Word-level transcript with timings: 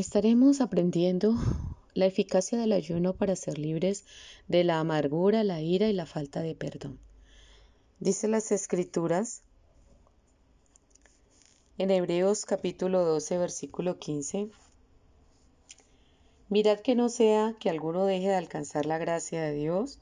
estaremos 0.00 0.60
aprendiendo 0.60 1.34
la 1.94 2.06
eficacia 2.06 2.58
del 2.58 2.72
ayuno 2.72 3.14
para 3.14 3.34
ser 3.34 3.58
libres 3.58 4.04
de 4.46 4.62
la 4.62 4.78
amargura, 4.78 5.42
la 5.42 5.60
ira 5.60 5.88
y 5.88 5.92
la 5.92 6.06
falta 6.06 6.40
de 6.40 6.54
perdón. 6.54 6.98
Dice 7.98 8.28
las 8.28 8.52
escrituras 8.52 9.42
en 11.78 11.90
Hebreos 11.90 12.44
capítulo 12.44 13.04
12, 13.04 13.38
versículo 13.38 13.98
15. 13.98 14.48
Mirad 16.48 16.78
que 16.80 16.94
no 16.94 17.08
sea 17.08 17.56
que 17.58 17.68
alguno 17.68 18.04
deje 18.06 18.28
de 18.28 18.36
alcanzar 18.36 18.86
la 18.86 18.98
gracia 18.98 19.42
de 19.42 19.54
Dios 19.54 19.98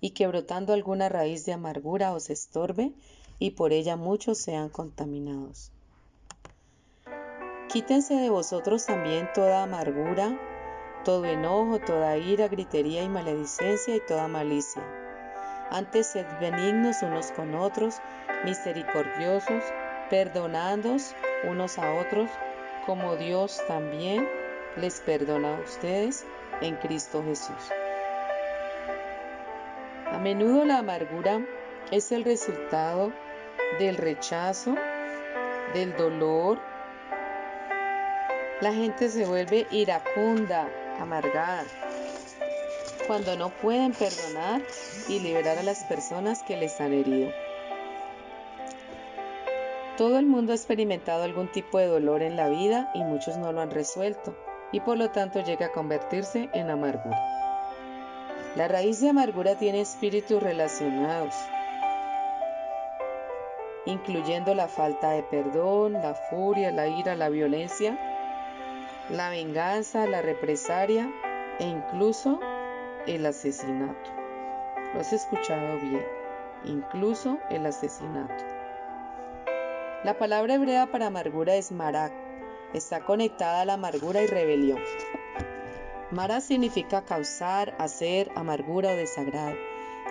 y 0.00 0.10
que 0.10 0.26
brotando 0.26 0.72
alguna 0.72 1.08
raíz 1.08 1.46
de 1.46 1.52
amargura 1.52 2.12
os 2.12 2.30
estorbe 2.30 2.92
y 3.38 3.52
por 3.52 3.72
ella 3.72 3.96
muchos 3.96 4.38
sean 4.38 4.68
contaminados. 4.68 5.70
Quítense 7.68 8.14
de 8.14 8.30
vosotros 8.30 8.86
también 8.86 9.28
toda 9.34 9.64
amargura, 9.64 10.38
todo 11.04 11.24
enojo, 11.24 11.78
toda 11.80 12.16
ira, 12.16 12.48
gritería 12.48 13.02
y 13.02 13.08
maledicencia 13.08 13.96
y 13.96 14.00
toda 14.00 14.28
malicia. 14.28 14.82
Antes 15.70 16.06
sed 16.06 16.26
benignos 16.40 17.02
unos 17.02 17.32
con 17.32 17.54
otros, 17.56 17.96
misericordiosos, 18.44 19.64
perdonándoos 20.10 21.14
unos 21.44 21.78
a 21.78 21.94
otros, 21.94 22.30
como 22.86 23.16
Dios 23.16 23.60
también 23.66 24.28
les 24.76 25.00
perdona 25.00 25.56
a 25.56 25.60
ustedes 25.60 26.24
en 26.60 26.76
Cristo 26.76 27.22
Jesús. 27.24 27.72
A 30.12 30.18
menudo 30.18 30.64
la 30.64 30.78
amargura 30.78 31.40
es 31.90 32.12
el 32.12 32.24
resultado 32.24 33.12
del 33.80 33.96
rechazo, 33.96 34.76
del 35.74 35.96
dolor. 35.96 36.58
La 38.62 38.72
gente 38.72 39.10
se 39.10 39.26
vuelve 39.26 39.66
iracunda, 39.70 40.66
amargada, 40.98 41.64
cuando 43.06 43.36
no 43.36 43.50
pueden 43.50 43.92
perdonar 43.92 44.62
y 45.08 45.20
liberar 45.20 45.58
a 45.58 45.62
las 45.62 45.84
personas 45.84 46.42
que 46.42 46.56
les 46.56 46.80
han 46.80 46.94
herido. 46.94 47.30
Todo 49.98 50.18
el 50.18 50.24
mundo 50.24 50.52
ha 50.52 50.54
experimentado 50.54 51.24
algún 51.24 51.52
tipo 51.52 51.78
de 51.78 51.86
dolor 51.86 52.22
en 52.22 52.36
la 52.36 52.48
vida 52.48 52.90
y 52.94 53.04
muchos 53.04 53.36
no 53.36 53.52
lo 53.52 53.60
han 53.60 53.70
resuelto 53.70 54.34
y 54.72 54.80
por 54.80 54.96
lo 54.96 55.10
tanto 55.10 55.44
llega 55.44 55.66
a 55.66 55.72
convertirse 55.72 56.48
en 56.54 56.70
amargura. 56.70 57.20
La 58.56 58.68
raíz 58.68 59.02
de 59.02 59.10
amargura 59.10 59.56
tiene 59.56 59.82
espíritus 59.82 60.42
relacionados, 60.42 61.34
incluyendo 63.84 64.54
la 64.54 64.66
falta 64.66 65.10
de 65.10 65.22
perdón, 65.24 65.92
la 65.92 66.14
furia, 66.14 66.70
la 66.72 66.88
ira, 66.88 67.14
la 67.16 67.28
violencia, 67.28 67.98
la 69.10 69.30
venganza, 69.30 70.06
la 70.06 70.20
represaria 70.20 71.08
e 71.60 71.64
incluso 71.64 72.40
el 73.06 73.24
asesinato. 73.24 74.10
Lo 74.92 75.00
has 75.00 75.12
escuchado 75.12 75.78
bien, 75.78 76.04
incluso 76.64 77.38
el 77.50 77.66
asesinato. 77.66 78.44
La 80.02 80.18
palabra 80.18 80.54
hebrea 80.54 80.86
para 80.86 81.06
amargura 81.06 81.54
es 81.54 81.70
marak, 81.70 82.12
está 82.74 83.00
conectada 83.04 83.60
a 83.60 83.64
la 83.64 83.74
amargura 83.74 84.22
y 84.22 84.26
rebelión. 84.26 84.80
Mara 86.10 86.40
significa 86.40 87.04
causar, 87.04 87.74
hacer, 87.78 88.30
amargura 88.34 88.90
o 88.90 88.96
desagrado, 88.96 89.56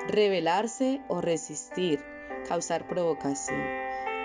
rebelarse 0.07 1.01
o 1.07 1.21
resistir, 1.21 2.03
causar 2.47 2.87
provocación, 2.87 3.61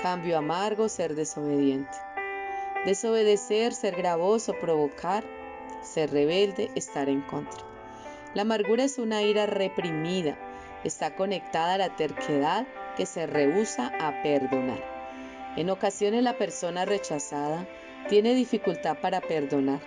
cambio 0.02 0.38
amargo, 0.38 0.88
ser 0.88 1.14
desobediente. 1.14 1.96
Desobedecer, 2.84 3.74
ser 3.74 3.94
gravoso, 3.94 4.54
provocar, 4.58 5.22
ser 5.82 6.10
rebelde, 6.10 6.70
estar 6.74 7.10
en 7.10 7.20
contra. 7.20 7.60
La 8.32 8.42
amargura 8.42 8.84
es 8.84 8.98
una 8.98 9.22
ira 9.22 9.44
reprimida, 9.44 10.38
está 10.82 11.14
conectada 11.14 11.74
a 11.74 11.78
la 11.78 11.96
terquedad 11.96 12.66
que 12.96 13.04
se 13.04 13.26
rehúsa 13.26 13.92
a 14.00 14.22
perdonar. 14.22 14.82
En 15.56 15.68
ocasiones 15.68 16.22
la 16.22 16.38
persona 16.38 16.86
rechazada 16.86 17.66
tiene 18.08 18.34
dificultad 18.34 18.98
para 18.98 19.20
perdonar. 19.20 19.80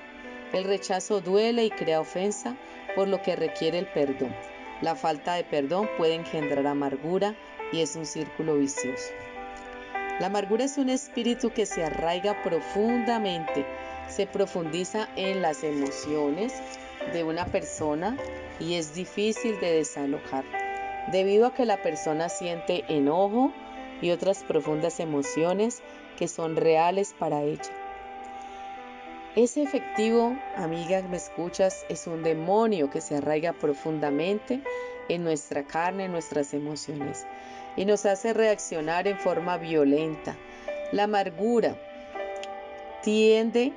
El 0.51 0.65
rechazo 0.65 1.19
duele 1.19 1.65
y 1.65 1.71
crea 1.71 1.99
ofensa, 1.99 2.55
por 2.95 3.07
lo 3.07 3.23
que 3.23 3.35
requiere 3.35 3.79
el 3.79 3.87
perdón. 3.87 4.35
La 4.81 4.95
falta 4.95 5.33
de 5.33 5.43
perdón 5.43 5.89
puede 5.97 6.13
engendrar 6.13 6.67
amargura 6.67 7.35
y 7.71 7.81
es 7.81 7.95
un 7.95 8.05
círculo 8.05 8.55
vicioso. 8.55 9.09
La 10.23 10.27
amargura 10.27 10.63
es 10.63 10.77
un 10.77 10.87
espíritu 10.87 11.51
que 11.51 11.65
se 11.65 11.83
arraiga 11.83 12.41
profundamente, 12.43 13.65
se 14.07 14.25
profundiza 14.25 15.09
en 15.17 15.41
las 15.41 15.65
emociones 15.65 16.53
de 17.11 17.25
una 17.25 17.45
persona 17.47 18.15
y 18.57 18.75
es 18.75 18.95
difícil 18.95 19.59
de 19.59 19.73
desalojar, 19.73 20.45
debido 21.11 21.47
a 21.47 21.53
que 21.53 21.65
la 21.65 21.75
persona 21.75 22.29
siente 22.29 22.85
enojo 22.87 23.51
y 24.01 24.11
otras 24.11 24.45
profundas 24.45 25.01
emociones 25.01 25.83
que 26.17 26.29
son 26.29 26.55
reales 26.55 27.13
para 27.19 27.41
ella. 27.41 27.73
Ese 29.35 29.61
efectivo, 29.61 30.37
amiga, 30.55 31.01
me 31.01 31.17
escuchas, 31.17 31.85
es 31.89 32.07
un 32.07 32.23
demonio 32.23 32.89
que 32.89 33.01
se 33.01 33.17
arraiga 33.17 33.51
profundamente 33.51 34.61
en 35.09 35.25
nuestra 35.25 35.63
carne, 35.63 36.05
en 36.05 36.13
nuestras 36.13 36.53
emociones, 36.53 37.27
y 37.75 37.85
nos 37.85 38.05
hace 38.05 38.33
reaccionar 38.33 39.07
en 39.07 39.17
forma 39.17 39.57
violenta. 39.57 40.37
La 40.91 41.03
amargura 41.03 41.75
tiende 43.01 43.73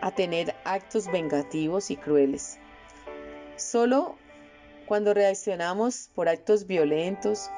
a 0.00 0.10
tener 0.10 0.54
actos 0.64 1.10
vengativos 1.10 1.90
y 1.90 1.96
crueles. 1.96 2.58
Solo 3.56 4.16
cuando 4.86 5.14
reaccionamos 5.14 6.10
por 6.14 6.28
actos 6.28 6.66
violentos, 6.66 7.50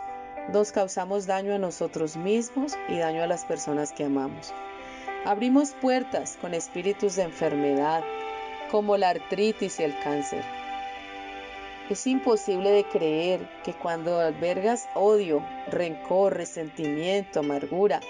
nos 0.52 0.72
causamos 0.72 1.26
daño 1.26 1.54
a 1.54 1.58
nosotros 1.58 2.16
mismos 2.16 2.76
y 2.88 2.98
daño 2.98 3.22
a 3.22 3.26
las 3.26 3.44
personas 3.44 3.92
que 3.92 4.04
amamos. 4.04 4.52
Abrimos 5.24 5.72
puertas 5.80 6.38
con 6.40 6.54
espíritus 6.54 7.16
de 7.16 7.22
enfermedad, 7.22 8.02
como 8.70 8.96
la 8.96 9.10
artritis 9.10 9.78
y 9.78 9.84
el 9.84 9.98
cáncer. 10.00 10.42
Es 11.90 12.06
imposible 12.06 12.70
de 12.70 12.84
creer 12.84 13.40
que 13.64 13.74
cuando 13.74 14.20
albergas 14.20 14.88
odio, 14.94 15.44
rencor, 15.72 16.36
resentimiento, 16.36 17.40
amargura 17.40 18.00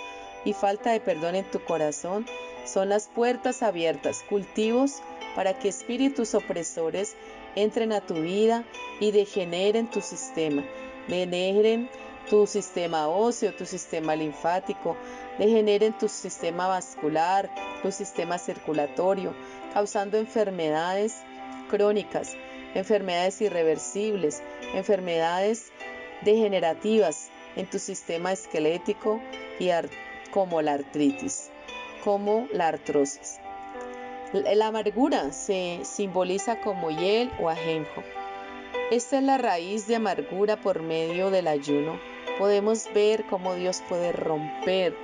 y 0.44 0.52
falta 0.52 0.92
de 0.92 1.00
perdón 1.00 1.34
en 1.34 1.50
tu 1.50 1.64
corazón, 1.64 2.26
son 2.66 2.90
las 2.90 3.08
puertas 3.08 3.62
abiertas, 3.62 4.22
cultivos 4.28 5.00
para 5.34 5.58
que 5.58 5.68
espíritus 5.68 6.34
opresores 6.34 7.16
entren 7.56 7.92
a 7.92 8.02
tu 8.02 8.12
vida 8.14 8.64
y 9.00 9.12
degeneren 9.12 9.88
tu 9.88 10.02
sistema, 10.02 10.62
degeneren 11.08 11.88
tu 12.28 12.46
sistema 12.46 13.08
óseo, 13.08 13.54
tu 13.54 13.64
sistema 13.64 14.14
linfático, 14.14 14.94
degeneren 15.38 15.96
tu 15.96 16.06
sistema 16.06 16.68
vascular, 16.68 17.48
tu 17.80 17.90
sistema 17.90 18.36
circulatorio, 18.36 19.34
causando 19.72 20.18
enfermedades 20.18 21.16
crónicas, 21.70 22.36
enfermedades 22.74 23.40
irreversibles, 23.40 24.42
enfermedades 24.74 25.72
degenerativas 26.22 27.30
en 27.56 27.68
tu 27.68 27.78
sistema 27.78 28.32
esquelético 28.32 29.20
y 29.58 29.70
como 30.30 30.62
la 30.62 30.74
artritis, 30.74 31.50
como 32.04 32.46
la 32.52 32.68
artrosis. 32.68 33.38
La 34.32 34.68
amargura 34.68 35.32
se 35.32 35.80
simboliza 35.82 36.60
como 36.60 36.90
hiel 36.90 37.30
o 37.40 37.48
ajenjo. 37.48 38.02
Esta 38.90 39.18
es 39.18 39.24
la 39.24 39.38
raíz 39.38 39.86
de 39.86 39.96
amargura 39.96 40.56
por 40.60 40.82
medio 40.82 41.30
del 41.30 41.48
ayuno 41.48 41.98
podemos 42.40 42.88
ver 42.94 43.26
cómo 43.26 43.54
Dios 43.54 43.82
puede 43.86 44.12
romper 44.12 44.96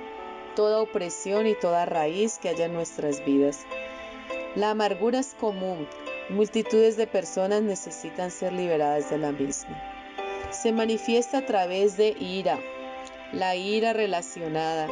toda 0.55 0.81
opresión 0.81 1.45
y 1.45 1.53
toda 1.53 1.85
raíz 1.85 2.39
que 2.39 2.49
haya 2.49 2.65
en 2.65 2.73
nuestras 2.73 3.23
vidas. 3.23 3.67
La 4.55 4.71
amargura 4.71 5.19
es 5.19 5.35
común, 5.39 5.87
multitudes 6.29 6.97
de 6.97 7.07
personas 7.07 7.61
necesitan 7.61 8.31
ser 8.31 8.51
liberadas 8.53 9.09
de 9.09 9.17
la 9.17 9.31
misma. 9.31 9.81
Se 10.51 10.71
manifiesta 10.71 11.39
a 11.39 11.45
través 11.45 11.97
de 11.97 12.15
ira, 12.19 12.59
la 13.31 13.55
ira 13.55 13.93
relacionada, 13.93 14.87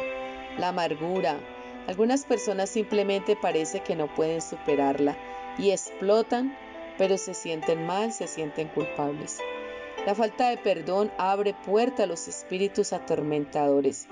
la 0.58 0.68
amargura. 0.68 1.38
Algunas 1.86 2.24
personas 2.24 2.70
simplemente 2.70 3.36
parece 3.36 3.80
que 3.80 3.96
no 3.96 4.12
pueden 4.14 4.40
superarla 4.40 5.16
y 5.58 5.70
explotan, 5.70 6.56
pero 6.98 7.18
se 7.18 7.34
sienten 7.34 7.86
mal, 7.86 8.12
se 8.12 8.26
sienten 8.26 8.68
culpables. 8.68 9.38
La 10.06 10.14
falta 10.14 10.48
de 10.48 10.56
perdón 10.56 11.12
abre 11.18 11.54
puerta 11.66 12.04
a 12.04 12.06
los 12.06 12.28
espíritus 12.28 12.92
atormentadores. 12.92 14.08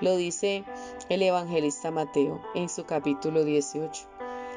Lo 0.00 0.16
dice 0.16 0.64
el 1.08 1.22
evangelista 1.22 1.90
Mateo 1.90 2.42
en 2.54 2.68
su 2.68 2.84
capítulo 2.84 3.44
18. 3.44 4.15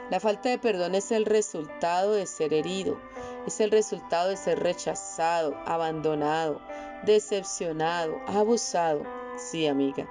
La 0.09 0.19
falta 0.19 0.49
de 0.49 0.57
perdón 0.57 0.95
es 0.95 1.11
el 1.11 1.25
resultado 1.25 2.13
de 2.13 2.25
ser 2.25 2.53
herido, 2.53 2.99
es 3.45 3.59
el 3.59 3.69
resultado 3.69 4.29
de 4.29 4.37
ser 4.37 4.59
rechazado, 4.59 5.55
abandonado, 5.65 6.61
decepcionado, 7.03 8.19
abusado. 8.27 9.03
Sí, 9.37 9.67
amiga. 9.67 10.07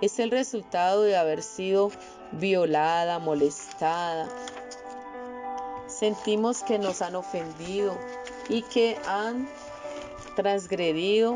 Es 0.00 0.20
el 0.20 0.30
resultado 0.30 1.02
de 1.02 1.16
haber 1.16 1.42
sido 1.42 1.90
violada, 2.32 3.18
molestada. 3.18 4.28
Sentimos 5.86 6.62
que 6.62 6.78
nos 6.78 7.02
han 7.02 7.16
ofendido 7.16 7.98
y 8.48 8.62
que 8.62 8.96
han 9.06 9.48
transgredido 10.36 11.34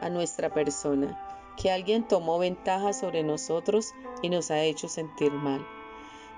a 0.00 0.08
nuestra 0.08 0.48
persona, 0.48 1.18
que 1.56 1.70
alguien 1.70 2.08
tomó 2.08 2.38
ventaja 2.38 2.92
sobre 2.92 3.22
nosotros 3.22 3.92
y 4.22 4.28
nos 4.28 4.50
ha 4.50 4.62
hecho 4.62 4.88
sentir 4.88 5.30
mal. 5.30 5.64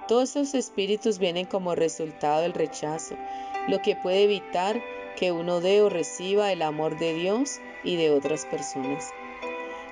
Todos 0.09 0.37
esos 0.37 0.55
espíritus 0.55 1.19
vienen 1.19 1.47
como 1.47 1.75
resultado 1.75 2.43
del 2.43 2.53
rechazo, 2.53 3.17
lo 3.69 3.83
que 3.83 3.97
puede 3.97 4.23
evitar 4.23 4.81
que 5.17 5.33
uno 5.33 5.61
dé 5.61 5.83
o 5.83 5.89
reciba 5.89 6.53
el 6.53 6.63
amor 6.63 6.99
de 6.99 7.15
Dios 7.15 7.61
y 7.83 7.97
de 7.97 8.11
otras 8.11 8.47
personas. 8.47 9.13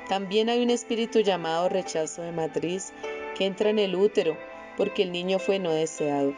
También 0.09 0.49
hay 0.49 0.63
un 0.63 0.71
espíritu 0.71 1.21
llamado 1.21 1.69
rechazo 1.69 2.23
de 2.23 2.31
matriz 2.31 2.93
que 3.37 3.47
entra 3.47 3.71
en 3.71 3.79
el 3.79 3.97
útero 3.97 4.37
porque 4.77 5.03
el 5.03 5.13
niño 5.13 5.39
fue 5.39 5.59
no 5.59 5.73
deseado. 5.73 6.35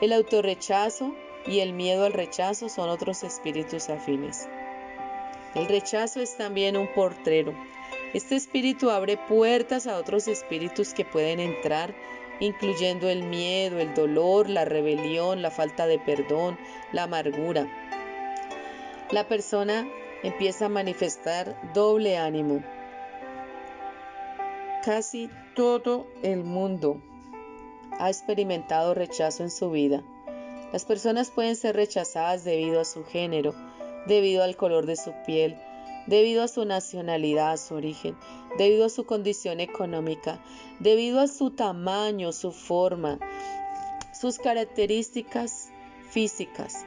El 0.00 0.12
autorrechazo 0.12 1.14
y 1.46 1.60
el 1.60 1.72
miedo 1.72 2.04
al 2.04 2.12
rechazo 2.12 2.68
son 2.68 2.88
otros 2.88 3.22
espíritus 3.22 3.88
afines. 3.88 4.48
El 5.54 5.66
rechazo 5.66 6.20
es 6.20 6.36
también 6.36 6.76
un 6.76 6.92
portrero. 6.92 7.54
Este 8.12 8.36
espíritu 8.36 8.90
abre 8.90 9.16
puertas 9.16 9.86
a 9.86 9.96
otros 9.96 10.28
espíritus 10.28 10.92
que 10.92 11.04
pueden 11.04 11.40
entrar, 11.40 11.94
incluyendo 12.40 13.08
el 13.08 13.22
miedo, 13.22 13.78
el 13.78 13.94
dolor, 13.94 14.48
la 14.48 14.64
rebelión, 14.64 15.42
la 15.42 15.50
falta 15.50 15.86
de 15.86 15.98
perdón, 15.98 16.58
la 16.92 17.04
amargura. 17.04 17.66
La 19.10 19.28
persona 19.28 19.86
empieza 20.22 20.66
a 20.66 20.68
manifestar 20.68 21.56
doble 21.72 22.18
ánimo. 22.18 22.62
Casi 24.84 25.30
todo 25.54 26.06
el 26.22 26.44
mundo 26.44 27.00
ha 27.98 28.08
experimentado 28.08 28.94
rechazo 28.94 29.42
en 29.42 29.50
su 29.50 29.70
vida. 29.70 30.02
Las 30.72 30.84
personas 30.84 31.30
pueden 31.30 31.56
ser 31.56 31.76
rechazadas 31.76 32.44
debido 32.44 32.80
a 32.80 32.84
su 32.84 33.04
género, 33.04 33.54
debido 34.06 34.42
al 34.42 34.56
color 34.56 34.86
de 34.86 34.96
su 34.96 35.12
piel, 35.24 35.56
debido 36.06 36.42
a 36.42 36.48
su 36.48 36.64
nacionalidad, 36.64 37.52
a 37.52 37.56
su 37.56 37.74
origen, 37.74 38.16
debido 38.58 38.86
a 38.86 38.90
su 38.90 39.04
condición 39.04 39.60
económica, 39.60 40.40
debido 40.78 41.20
a 41.20 41.28
su 41.28 41.50
tamaño, 41.50 42.32
su 42.32 42.52
forma, 42.52 43.18
sus 44.18 44.38
características 44.38 45.70
físicas. 46.10 46.84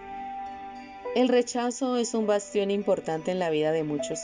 El 1.15 1.27
rechazo 1.27 1.97
es 1.97 2.13
un 2.13 2.27
bastión 2.27 2.71
importante 2.71 3.31
en 3.31 3.39
la 3.39 3.49
vida 3.49 3.71
de 3.71 3.83
muchos, 3.83 4.19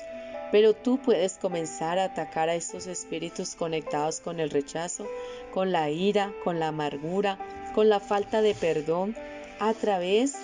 pero 0.51 0.73
tú 0.73 0.99
puedes 0.99 1.37
comenzar 1.37 1.99
a 1.99 2.05
atacar 2.05 2.49
a 2.49 2.55
estos 2.55 2.87
espíritus 2.87 3.55
conectados 3.55 4.19
con 4.19 4.39
el 4.39 4.49
rechazo, 4.49 5.07
con 5.53 5.71
la 5.71 5.89
ira, 5.89 6.31
con 6.43 6.59
la 6.59 6.67
amargura, 6.67 7.39
con 7.73 7.89
la 7.89 7.99
falta 7.99 8.41
de 8.41 8.53
perdón, 8.53 9.15
a 9.59 9.73
través 9.73 10.35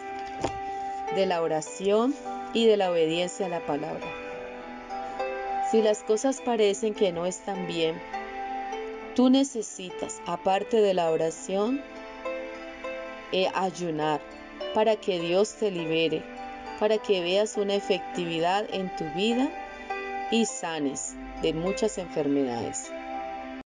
de 1.15 1.25
la 1.25 1.41
oración 1.41 2.15
y 2.53 2.65
de 2.65 2.77
la 2.77 2.91
obediencia 2.91 3.45
a 3.45 3.49
la 3.49 3.65
palabra. 3.65 4.20
Si 5.71 5.81
las 5.81 6.03
cosas 6.03 6.41
parecen 6.41 6.93
que 6.93 7.13
no 7.13 7.25
están 7.25 7.65
bien, 7.65 7.97
tú 9.15 9.29
necesitas, 9.29 10.21
aparte 10.25 10.81
de 10.81 10.93
la 10.93 11.09
oración, 11.09 11.81
eh, 13.31 13.47
ayunar 13.55 14.19
para 14.73 14.97
que 14.97 15.21
Dios 15.21 15.53
te 15.55 15.71
libere, 15.71 16.23
para 16.77 16.97
que 16.97 17.21
veas 17.21 17.55
una 17.55 17.75
efectividad 17.75 18.65
en 18.73 18.93
tu 18.97 19.05
vida 19.15 19.49
y 20.29 20.45
sanes 20.45 21.15
de 21.41 21.53
muchas 21.53 21.97
enfermedades. 21.97 22.91